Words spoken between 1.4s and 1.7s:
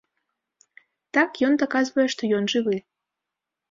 ён